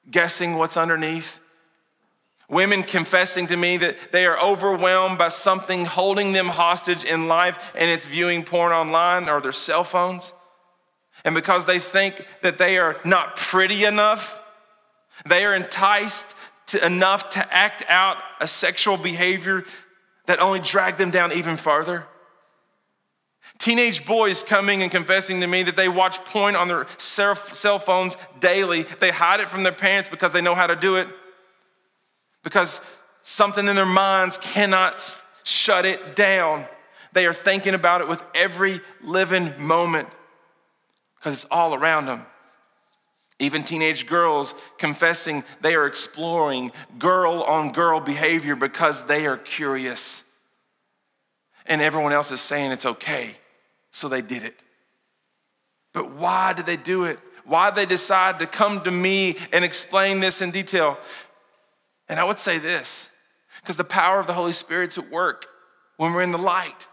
[0.08, 1.40] guessing what's underneath.
[2.48, 7.72] Women confessing to me that they are overwhelmed by something holding them hostage in life
[7.74, 10.32] and it's viewing porn online or their cell phones.
[11.24, 14.40] And because they think that they are not pretty enough,
[15.26, 16.34] they are enticed
[16.70, 19.64] to enough to act out a sexual behavior
[20.26, 22.06] that only drag them down even further.
[23.58, 27.34] Teenage boys coming and confessing to me that they watch porn on their cell
[27.78, 28.84] phones daily.
[29.00, 31.08] They hide it from their parents because they know how to do it
[32.42, 32.80] because
[33.22, 35.04] something in their minds cannot
[35.44, 36.66] shut it down.
[37.12, 40.08] They are thinking about it with every living moment
[41.16, 42.24] because it's all around them.
[43.40, 50.22] Even teenage girls confessing they are exploring girl on girl behavior because they are curious.
[51.66, 53.34] And everyone else is saying it's okay,
[53.90, 54.54] so they did it.
[55.92, 57.18] But why did they do it?
[57.50, 60.98] why they decide to come to me and explain this in detail.
[62.08, 63.08] And I would say this
[63.60, 65.46] because the power of the Holy Spirit's at work
[65.96, 66.86] when we're in the light.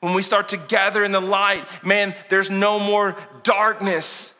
[0.00, 4.34] When we start to gather in the light, man, there's no more darkness.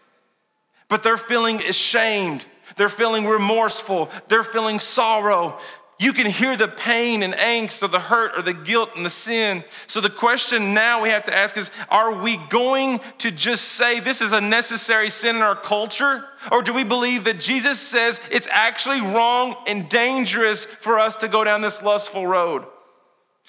[0.89, 2.45] But they're feeling ashamed.
[2.77, 4.11] They're feeling remorseful.
[4.29, 5.59] They're feeling sorrow.
[5.99, 9.11] You can hear the pain and angst or the hurt or the guilt and the
[9.11, 9.65] sin.
[9.87, 14.01] So the question now we have to ask is are we going to just say
[14.01, 16.23] this is a necessary sin in our culture?
[16.53, 21.29] Or do we believe that Jesus says it's actually wrong and dangerous for us to
[21.29, 22.67] go down this lustful road?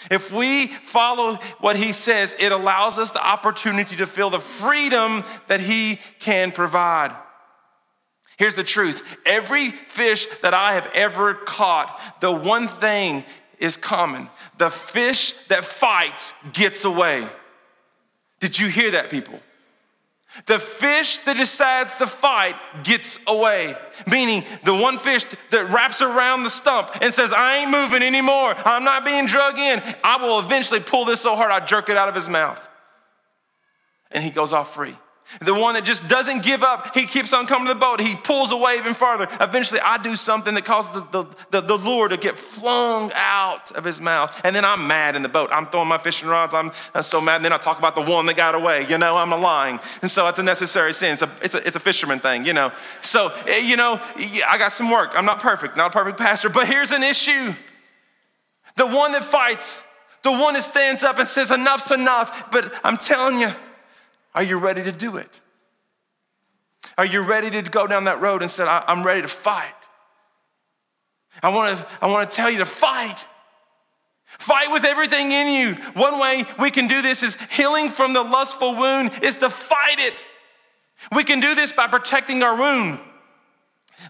[0.10, 5.26] If we follow what he says, it allows us the opportunity to feel the freedom
[5.48, 7.14] that he can provide.
[8.38, 13.26] Here's the truth every fish that I have ever caught, the one thing
[13.60, 17.28] is common the fish that fights gets away.
[18.40, 19.40] Did you hear that, people?
[20.46, 23.76] The fish that decides to fight gets away.
[24.06, 28.54] Meaning, the one fish that wraps around the stump and says, I ain't moving anymore.
[28.56, 29.82] I'm not being drug in.
[30.04, 32.70] I will eventually pull this so hard I jerk it out of his mouth.
[34.12, 34.96] And he goes off free.
[35.42, 38.00] The one that just doesn't give up, he keeps on coming to the boat.
[38.00, 39.28] He pulls away even farther.
[39.42, 43.72] Eventually, I do something that causes the, the, the, the, lure to get flung out
[43.74, 44.40] of his mouth.
[44.46, 45.50] And then I'm mad in the boat.
[45.52, 46.54] I'm throwing my fishing rods.
[46.54, 47.38] I'm, I'm so mad.
[47.38, 48.88] And then I talk about the one that got away.
[48.88, 49.82] You know, I'm a lying.
[50.02, 51.14] And so it's a necessary sin.
[51.14, 52.72] It's a, it's a, it's a fisherman thing, you know.
[53.02, 54.02] So, eh, you know,
[54.48, 55.12] I got some work.
[55.14, 56.48] I'm not perfect, not a perfect pastor.
[56.48, 57.54] But here's an issue
[58.78, 59.84] the one that fights,
[60.24, 62.50] the one that stands up and says, enough's enough.
[62.52, 63.52] But I'm telling you,
[64.38, 65.42] are you ready to do it?
[66.96, 69.74] Are you ready to go down that road and say, I'm ready to fight?
[71.42, 73.26] I want to I want to tell you to fight.
[74.38, 75.74] Fight with everything in you.
[75.94, 80.00] One way we can do this is healing from the lustful wound is to fight
[80.00, 80.24] it.
[81.16, 83.00] We can do this by protecting our wound.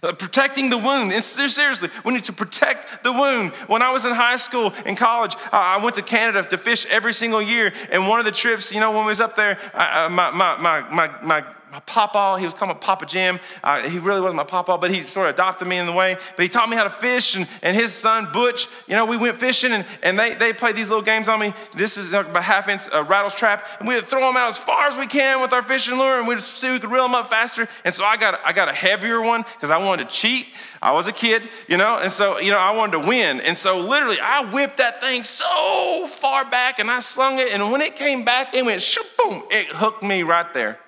[0.02, 1.12] Uh, protecting the wound.
[1.12, 3.52] And seriously, we need to protect the wound.
[3.68, 7.12] When I was in high school and college, I went to Canada to fish every
[7.12, 7.72] single year.
[7.90, 10.56] And one of the trips, you know, when we was up there, I, my, my,
[10.58, 12.38] my, my, my my papa.
[12.38, 13.38] He was called my Papa Jim.
[13.62, 16.16] Uh, he really wasn't my papa, but he sort of adopted me in the way.
[16.36, 19.16] But he taught me how to fish, and, and his son, Butch, you know, we
[19.16, 21.52] went fishing, and, and they, they played these little games on me.
[21.76, 24.48] This is like a half inch uh, rattles trap, and we would throw them out
[24.48, 27.04] as far as we can with our fishing lure, and we'd see we could reel
[27.04, 27.68] them up faster.
[27.84, 30.46] And so I got, I got a heavier one because I wanted to cheat.
[30.80, 33.40] I was a kid, you know, and so, you know, I wanted to win.
[33.40, 37.70] And so literally, I whipped that thing so far back, and I slung it, and
[37.70, 40.78] when it came back, it went shoop, boom, it hooked me right there.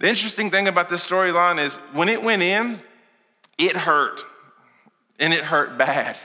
[0.00, 2.78] The interesting thing about this storyline is when it went in,
[3.58, 4.24] it hurt,
[5.18, 6.16] and it hurt bad.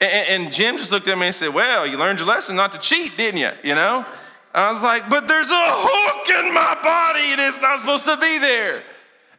[0.00, 2.72] And, and, Jim just looked at me and said, Well, you learned your lesson not
[2.72, 3.50] to cheat, didn't you?
[3.62, 4.04] You know?
[4.54, 8.16] I was like, But there's a hook in my body, and it's not supposed to
[8.16, 8.82] be there.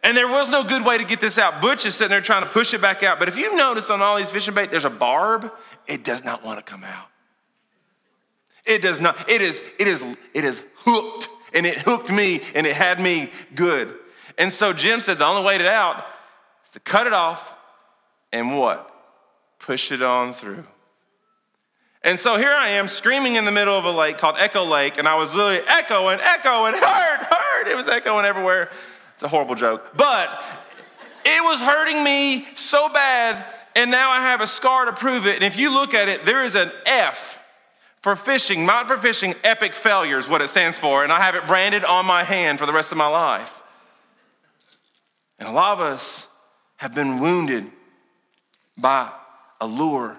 [0.04, 1.60] And there was no good way to get this out.
[1.62, 3.20] Butch is sitting there trying to push it back out.
[3.20, 5.52] But if you notice on all these fishing bait, there's a barb,
[5.88, 7.08] it does not want to come out.
[8.66, 12.66] It does not, it is, it is, it is hooked and it hooked me and
[12.68, 13.94] it had me good.
[14.38, 16.06] And so Jim said the only way to out
[16.66, 17.56] is to cut it off
[18.32, 18.90] and what?
[19.60, 20.66] Push it on through.
[22.04, 24.98] And so here I am screaming in the middle of a lake called Echo Lake,
[24.98, 27.68] and I was literally echoing, echoing, hurt, hurt.
[27.70, 28.70] It was echoing everywhere.
[29.14, 29.96] It's a horrible joke.
[29.96, 30.30] But
[31.24, 35.36] it was hurting me so bad, and now I have a scar to prove it.
[35.36, 37.40] And if you look at it, there is an F
[38.04, 41.36] for fishing, not for fishing, epic failure is what it stands for, and I have
[41.36, 43.64] it branded on my hand for the rest of my life.
[45.40, 46.28] And a lot of us
[46.76, 47.72] have been wounded
[48.78, 49.10] by
[49.62, 50.18] a lure,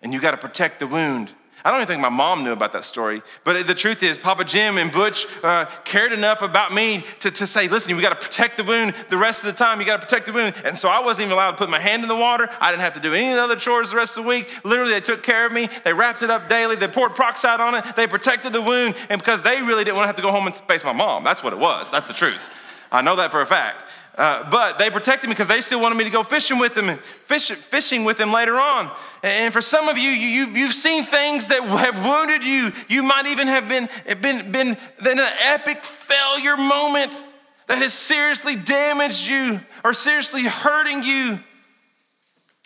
[0.00, 1.32] and you got to protect the wound.
[1.66, 3.22] I don't even think my mom knew about that story.
[3.42, 7.46] But the truth is, Papa Jim and Butch uh, cared enough about me to, to
[7.46, 9.80] say, listen, we got to protect the wound the rest of the time.
[9.80, 10.54] You got to protect the wound.
[10.62, 12.50] And so I wasn't even allowed to put my hand in the water.
[12.60, 14.50] I didn't have to do any of the other chores the rest of the week.
[14.62, 15.70] Literally, they took care of me.
[15.84, 16.76] They wrapped it up daily.
[16.76, 17.96] They poured peroxide on it.
[17.96, 18.94] They protected the wound.
[19.08, 21.24] And because they really didn't want to have to go home and face my mom.
[21.24, 21.90] That's what it was.
[21.90, 22.46] That's the truth.
[22.90, 23.84] I know that for a fact.
[24.16, 26.88] Uh, but they protected me because they still wanted me to go fishing with them
[26.88, 28.90] and fish, fishing with them later on.
[29.24, 32.70] And for some of you, you, you, have seen things that have wounded you.
[32.88, 33.88] You might even have been,
[34.20, 34.68] been, been
[35.00, 37.24] in an epic failure moment
[37.66, 41.40] that has seriously damaged you or seriously hurting you.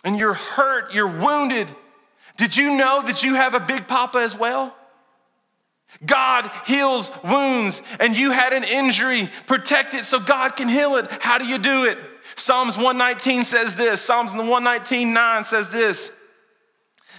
[0.03, 1.67] And you're hurt, you're wounded.
[2.37, 4.75] Did you know that you have a big papa as well?
[6.05, 9.29] God heals wounds, and you had an injury.
[9.47, 11.09] Protect it so God can heal it.
[11.19, 11.97] How do you do it?
[12.35, 14.01] Psalms 119 says this.
[14.01, 16.11] Psalms 119 9 says this.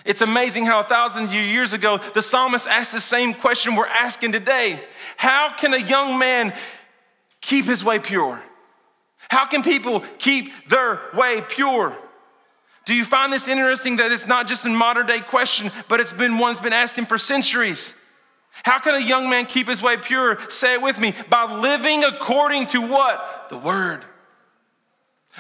[0.05, 4.33] It's amazing how a thousand years ago, the psalmist asked the same question we're asking
[4.33, 4.81] today.
[5.17, 6.55] How can a young man
[7.43, 8.43] keep his way pure?
[9.29, 11.97] How can people keep their way pure?
[12.87, 16.15] Do you find this interesting that it's not just a modern day question, but it's
[16.15, 17.95] been one's been asking for centuries?
[18.65, 20.39] How can a young man keep his way pure?
[20.51, 21.15] Say it with me.
[21.29, 23.47] By living according to what?
[23.51, 24.05] The word.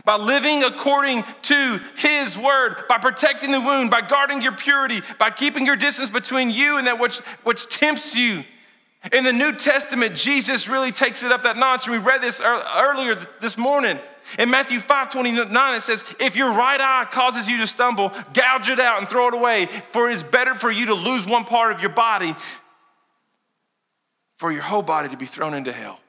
[0.04, 5.30] By living according to his word, by protecting the wound, by guarding your purity, by
[5.30, 8.44] keeping your distance between you and that which, which tempts you.
[9.12, 11.86] In the New Testament, Jesus really takes it up that notch.
[11.86, 13.98] And we read this earlier this morning.
[14.38, 18.68] In Matthew 5 29, it says, If your right eye causes you to stumble, gouge
[18.68, 21.44] it out and throw it away, for it is better for you to lose one
[21.44, 22.34] part of your body
[24.40, 26.00] for your whole body to be thrown into hell.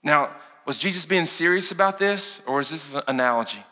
[0.00, 0.30] Now,
[0.64, 3.64] was Jesus being serious about this, or is this an analogy?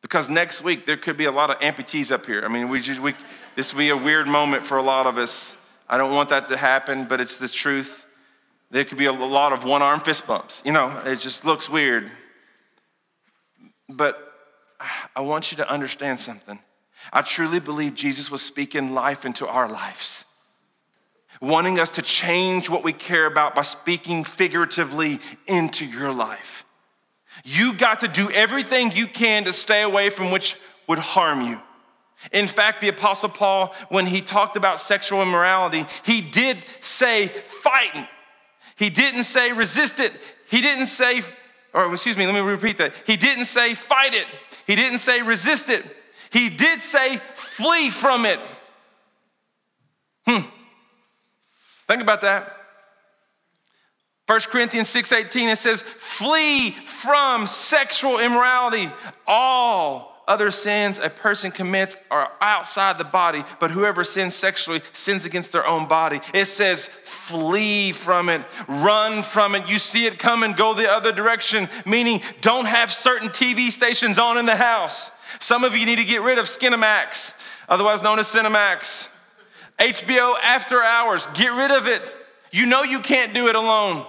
[0.00, 2.42] Because next week there could be a lot of amputees up here.
[2.44, 3.14] I mean, we just, we,
[3.54, 5.56] this will be a weird moment for a lot of us.
[5.88, 8.04] I don't want that to happen, but it's the truth.
[8.72, 10.60] There could be a lot of one arm fist bumps.
[10.66, 12.10] You know, it just looks weird.
[13.88, 14.18] But
[15.14, 16.58] I want you to understand something.
[17.12, 20.24] I truly believe Jesus was speaking life into our lives
[21.42, 25.18] wanting us to change what we care about by speaking figuratively
[25.48, 26.64] into your life.
[27.44, 31.60] You got to do everything you can to stay away from which would harm you.
[32.30, 38.08] In fact, the Apostle Paul, when he talked about sexual immorality, he did say fight.
[38.76, 40.12] He didn't say resist it.
[40.48, 41.22] He didn't say,
[41.74, 42.94] or excuse me, let me repeat that.
[43.04, 44.26] He didn't say fight it.
[44.68, 45.84] He didn't say resist it.
[46.30, 48.38] He did say flee from it.
[50.24, 50.46] Hmm.
[51.92, 52.56] Think about that.
[54.24, 58.90] 1 Corinthians 6:18 it says flee from sexual immorality.
[59.26, 65.26] All other sins a person commits are outside the body but whoever sins sexually sins
[65.26, 66.18] against their own body.
[66.32, 68.40] It says flee from it.
[68.68, 69.68] Run from it.
[69.68, 74.38] You see it coming go the other direction meaning don't have certain TV stations on
[74.38, 75.10] in the house.
[75.40, 77.38] Some of you need to get rid of Skinamax
[77.68, 79.10] otherwise known as Cinemax
[79.78, 82.16] HBO after hours, get rid of it.
[82.50, 84.06] You know you can't do it alone.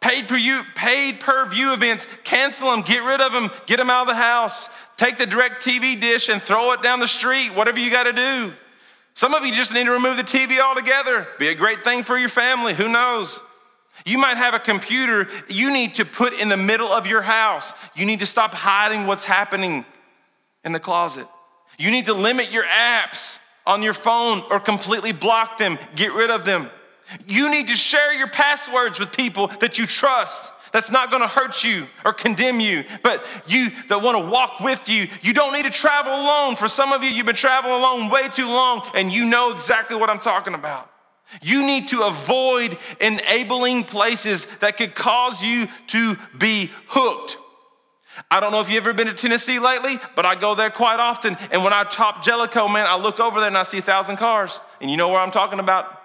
[0.00, 3.88] Paid per, view, paid per view events, cancel them, get rid of them, get them
[3.88, 4.68] out of the house.
[4.96, 8.52] Take the DirecTV dish and throw it down the street, whatever you got to do.
[9.14, 11.28] Some of you just need to remove the TV altogether.
[11.38, 13.40] Be a great thing for your family, who knows?
[14.04, 17.72] You might have a computer you need to put in the middle of your house.
[17.94, 19.86] You need to stop hiding what's happening
[20.64, 21.26] in the closet.
[21.78, 26.30] You need to limit your apps on your phone or completely block them, get rid
[26.30, 26.70] of them.
[27.26, 30.52] You need to share your passwords with people that you trust.
[30.72, 35.06] That's not gonna hurt you or condemn you, but you that wanna walk with you,
[35.22, 36.56] you don't need to travel alone.
[36.56, 39.96] For some of you, you've been traveling alone way too long and you know exactly
[39.96, 40.90] what I'm talking about.
[41.42, 47.36] You need to avoid enabling places that could cause you to be hooked
[48.30, 51.00] I don't know if you've ever been to Tennessee lately, but I go there quite
[51.00, 51.36] often.
[51.50, 54.16] And when I chop Jellico, man, I look over there and I see a thousand
[54.16, 54.60] cars.
[54.80, 56.00] And you know where I'm talking about?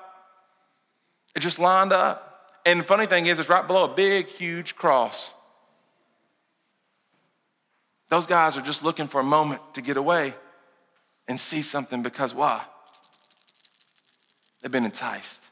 [1.36, 2.26] It just lined up.
[2.66, 5.34] And the funny thing is, it's right below a big, huge cross.
[8.10, 10.34] Those guys are just looking for a moment to get away
[11.28, 12.62] and see something because why?
[14.62, 15.46] They've been enticed.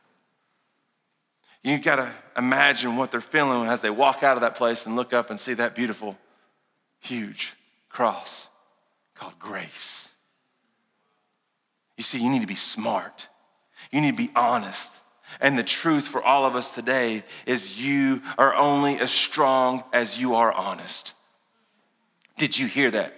[1.63, 5.13] You gotta imagine what they're feeling as they walk out of that place and look
[5.13, 6.17] up and see that beautiful
[6.99, 7.55] huge
[7.89, 8.49] cross
[9.15, 10.09] called grace.
[11.97, 13.27] You see, you need to be smart,
[13.91, 15.01] you need to be honest.
[15.41, 20.17] And the truth for all of us today is you are only as strong as
[20.17, 21.13] you are honest.
[22.37, 23.13] Did you hear that?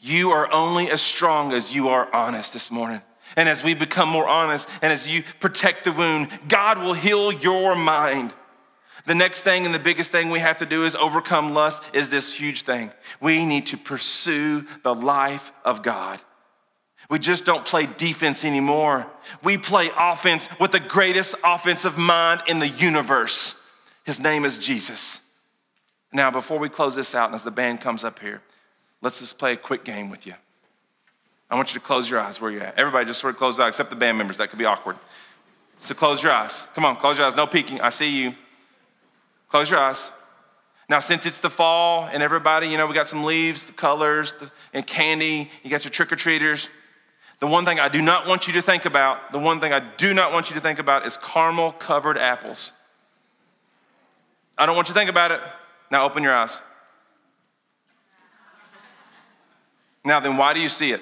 [0.00, 3.00] You are only as strong as you are honest this morning.
[3.36, 7.32] And as we become more honest and as you protect the wound, God will heal
[7.32, 8.34] your mind.
[9.06, 12.08] The next thing and the biggest thing we have to do is overcome lust is
[12.08, 12.90] this huge thing.
[13.20, 16.20] We need to pursue the life of God.
[17.10, 19.06] We just don't play defense anymore.
[19.42, 23.56] We play offense with the greatest offensive mind in the universe.
[24.04, 25.20] His name is Jesus.
[26.12, 28.40] Now, before we close this out, and as the band comes up here,
[29.02, 30.34] let's just play a quick game with you.
[31.50, 32.78] I want you to close your eyes where you're at.
[32.78, 34.38] Everybody just sort of close eyes, except the band members.
[34.38, 34.96] That could be awkward.
[35.76, 36.66] So close your eyes.
[36.74, 37.36] Come on, close your eyes.
[37.36, 37.80] No peeking.
[37.80, 38.34] I see you.
[39.54, 40.10] Close your eyes.
[40.88, 44.34] Now, since it's the fall and everybody, you know, we got some leaves, the colors,
[44.40, 46.70] the, and candy, you got your trick or treaters.
[47.38, 49.78] The one thing I do not want you to think about, the one thing I
[49.78, 52.72] do not want you to think about is caramel covered apples.
[54.58, 55.40] I don't want you to think about it.
[55.88, 56.60] Now, open your eyes.
[60.04, 61.00] Now, then, why do you see it?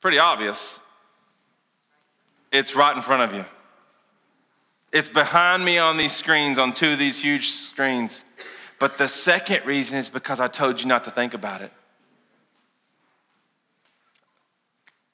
[0.00, 0.80] Pretty obvious.
[2.50, 3.44] It's right in front of you.
[4.92, 8.24] It's behind me on these screens, on two of these huge screens.
[8.78, 11.72] But the second reason is because I told you not to think about it.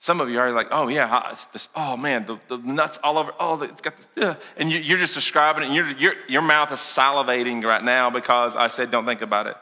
[0.01, 3.33] Some of you are like, oh yeah, this, oh man, the, the, nuts all over.
[3.39, 6.43] Oh, it's got this, uh, and you, are just describing it, and your, your, your
[6.43, 9.57] mouth is salivating right now because I said don't think about it.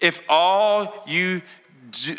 [0.00, 1.42] If all you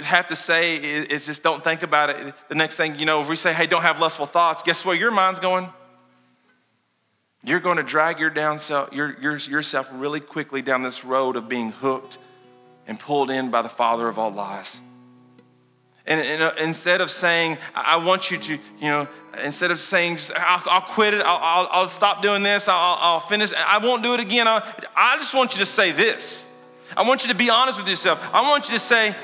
[0.03, 3.29] have to say is just don't think about it, the next thing you know, if
[3.29, 5.69] we say, hey, don't have lustful thoughts, guess where your mind's going?
[7.49, 11.35] You're going to drag your down self, your, your, yourself really quickly down this road
[11.35, 12.19] of being hooked
[12.85, 14.79] and pulled in by the father of all lies.
[16.05, 19.07] And, and uh, instead of saying, I want you to, you know,
[19.43, 23.51] instead of saying, I'll, I'll quit it, I'll, I'll, I'll, stop doing this, I'll, finish,
[23.57, 24.47] I won't do it again.
[24.47, 24.61] I,
[24.95, 26.45] I just want you to say this.
[26.95, 28.23] I want you to be honest with yourself.
[28.31, 29.15] I want you to say,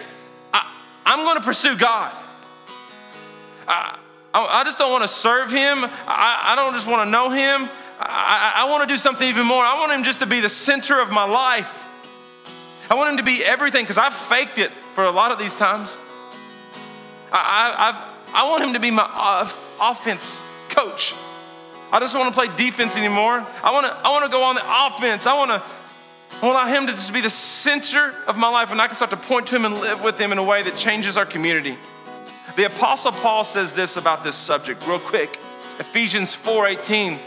[0.52, 0.72] I,
[1.06, 2.12] am going to pursue God.
[3.68, 4.00] I,
[4.34, 5.84] I, just don't want to serve Him.
[5.84, 7.70] I, I don't just want to know Him.
[8.00, 9.64] I, I want to do something even more.
[9.64, 11.84] I want Him just to be the center of my life.
[12.90, 15.56] I want Him to be everything because I've faked it for a lot of these
[15.56, 16.00] times.
[17.32, 21.14] I, I, I want him to be my offense coach.
[21.92, 23.46] I just want to play defense anymore.
[23.64, 25.28] I want to, I want to go on the offense.
[25.28, 25.62] I want to
[26.42, 29.12] I want him to just be the center of my life and I can start
[29.12, 31.78] to point to him and live with him in a way that changes our community.
[32.58, 35.40] The apostle Paul says this about this subject real quick.
[35.80, 37.20] Ephesians 4:18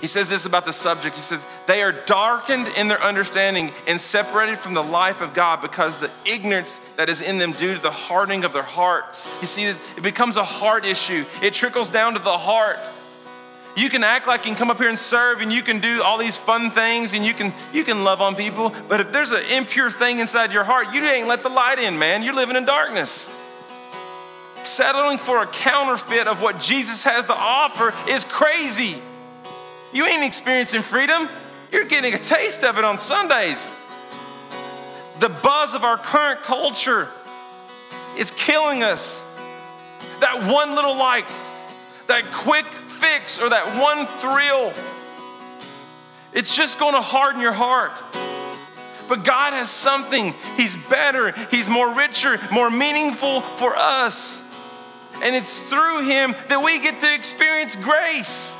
[0.00, 1.14] he says this about the subject.
[1.14, 5.62] He says, They are darkened in their understanding and separated from the life of God
[5.62, 9.26] because the ignorance that is in them due to the hardening of their hearts.
[9.40, 12.78] You see, it becomes a heart issue, it trickles down to the heart.
[13.74, 16.02] You can act like you can come up here and serve and you can do
[16.02, 19.32] all these fun things and you can you can love on people, but if there's
[19.32, 22.22] an impure thing inside your heart, you ain't let the light in, man.
[22.22, 23.34] You're living in darkness.
[24.62, 29.00] Settling for a counterfeit of what Jesus has to offer is crazy.
[29.96, 31.26] You ain't experiencing freedom.
[31.72, 33.70] You're getting a taste of it on Sundays.
[35.20, 37.08] The buzz of our current culture
[38.18, 39.24] is killing us.
[40.20, 41.26] That one little like,
[42.08, 44.74] that quick fix, or that one thrill,
[46.34, 47.98] it's just to harden your heart.
[49.08, 50.34] But God has something.
[50.58, 54.42] He's better, He's more richer, more meaningful for us.
[55.22, 58.54] And it's through Him that we get to experience grace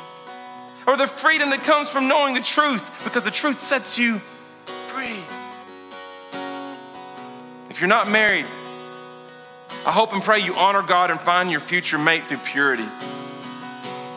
[0.87, 4.21] or the freedom that comes from knowing the truth because the truth sets you
[4.89, 5.21] free.
[7.69, 8.47] If you're not married,
[9.85, 12.87] I hope and pray you honor God and find your future mate through purity.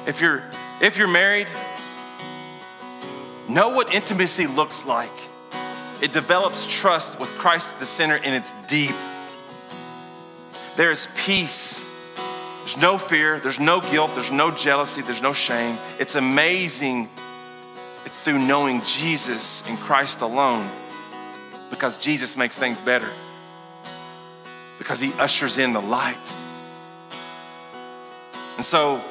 [0.06, 0.44] If you're
[0.82, 1.48] if you're married,
[3.50, 5.12] know what intimacy looks like.
[6.02, 8.96] It develops trust with Christ the center and it's deep.
[10.78, 11.86] There is peace
[12.70, 15.80] there's no fear, there's no guilt, there's no jealousy, there's no shame.
[15.98, 17.10] It's amazing.
[18.06, 20.70] It's through knowing Jesus and Christ alone
[21.72, 23.10] because Jesus makes things better,
[24.78, 26.16] because he ushers in the light.
[28.58, 29.02] And so,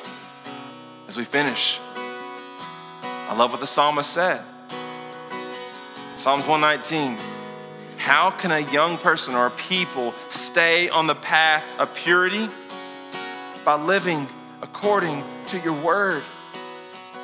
[1.08, 4.40] as we finish, I love what the psalmist said.
[6.14, 7.18] Psalms 119.
[7.96, 12.48] How can a young person or a people stay on the path of purity?
[13.68, 14.26] By living
[14.62, 16.22] according to your word.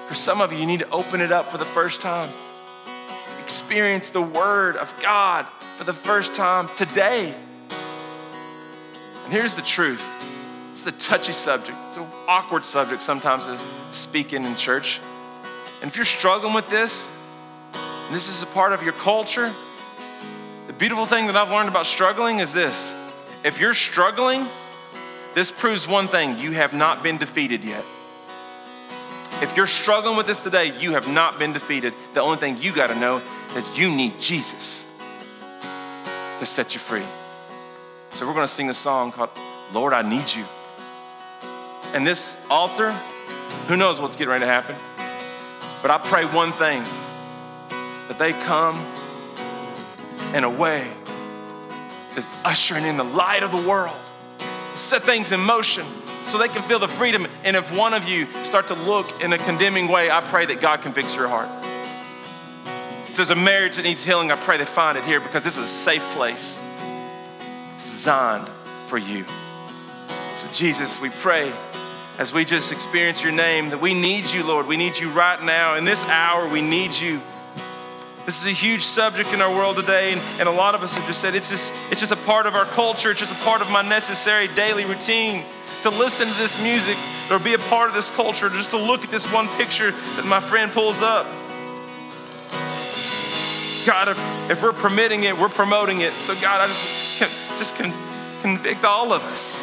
[0.06, 2.28] For some of you, you need to open it up for the first time.
[3.40, 5.46] Experience the word of God
[5.78, 7.34] for the first time today.
[9.24, 10.06] And here's the truth
[10.70, 13.58] it's the touchy subject, it's an awkward subject sometimes to
[13.90, 15.00] speak in in church.
[15.80, 17.08] And if you're struggling with this,
[17.72, 19.50] and this is a part of your culture,
[20.66, 22.94] the beautiful thing that I've learned about struggling is this
[23.44, 24.46] if you're struggling,
[25.34, 27.84] this proves one thing you have not been defeated yet.
[29.42, 31.92] If you're struggling with this today, you have not been defeated.
[32.12, 33.20] The only thing you got to know
[33.56, 34.86] is you need Jesus
[36.38, 37.02] to set you free.
[38.10, 39.30] So we're going to sing a song called
[39.72, 40.44] Lord, I Need You.
[41.94, 42.92] And this altar,
[43.66, 44.76] who knows what's getting ready to happen?
[45.82, 46.82] But I pray one thing
[48.08, 48.76] that they come
[50.32, 50.90] in a way
[52.14, 53.96] that's ushering in the light of the world
[54.74, 55.86] set things in motion
[56.24, 57.26] so they can feel the freedom.
[57.44, 60.60] And if one of you start to look in a condemning way, I pray that
[60.60, 61.48] God fix your heart.
[63.08, 65.56] If there's a marriage that needs healing, I pray they find it here because this
[65.56, 66.60] is a safe place
[67.76, 68.48] designed
[68.86, 69.24] for you.
[70.36, 71.52] So, Jesus, we pray
[72.18, 74.66] as we just experience your name that we need you, Lord.
[74.66, 75.76] We need you right now.
[75.76, 77.20] In this hour, we need you.
[78.26, 80.96] This is a huge subject in our world today, and, and, a lot of us
[80.96, 83.44] have just said it's just, it's just a part of our culture, it's just a
[83.44, 85.44] part of my necessary daily routine.
[85.82, 86.96] to listen to this music
[87.30, 90.24] or be a part of this culture, just to look at this one picture that
[90.24, 91.26] my friend pulls up.
[93.86, 94.18] God, if,
[94.50, 96.12] if we're permitting it, we're promoting it.
[96.12, 97.20] So, God, I just,
[97.58, 97.92] just con,
[98.40, 99.58] convict all of us.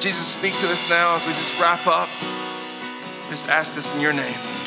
[0.00, 2.08] Jesus, speak to us now as we just wrap up.
[3.28, 4.59] Just ask this in your name.